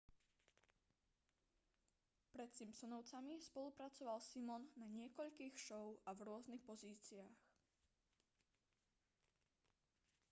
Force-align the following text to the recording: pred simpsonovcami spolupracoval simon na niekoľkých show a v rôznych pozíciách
pred 2.33 2.49
simpsonovcami 2.59 3.35
spolupracoval 3.49 4.17
simon 4.29 4.63
na 4.81 4.87
niekoľkých 4.99 5.53
show 5.67 5.85
a 6.09 6.17
v 6.17 6.25
rôznych 6.27 6.61
pozíciách 6.65 7.37